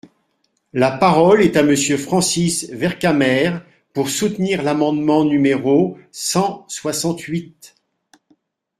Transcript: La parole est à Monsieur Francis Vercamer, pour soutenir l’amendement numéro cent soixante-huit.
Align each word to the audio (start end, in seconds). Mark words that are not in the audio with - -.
La 0.73 0.89
parole 0.89 1.43
est 1.43 1.55
à 1.57 1.61
Monsieur 1.61 1.95
Francis 1.95 2.67
Vercamer, 2.71 3.59
pour 3.93 4.09
soutenir 4.09 4.63
l’amendement 4.63 5.23
numéro 5.25 5.95
cent 6.11 6.65
soixante-huit. 6.67 7.75